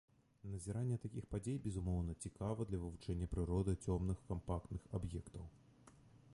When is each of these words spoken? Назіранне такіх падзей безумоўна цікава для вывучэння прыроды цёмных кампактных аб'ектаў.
Назіранне 0.51 0.95
такіх 1.03 1.27
падзей 1.33 1.59
безумоўна 1.65 2.15
цікава 2.27 2.67
для 2.69 2.81
вывучэння 2.85 3.29
прыроды 3.35 3.77
цёмных 3.91 4.17
кампактных 4.33 4.81
аб'ектаў. 5.01 5.43